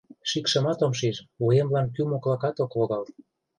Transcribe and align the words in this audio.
Шикшымат 0.29 0.79
ом 0.85 0.93
шиж, 0.99 1.17
вуемлан 1.41 1.87
кӱ 1.95 2.01
моклакат 2.09 2.55
ок 2.63 2.71
логал. 2.79 3.03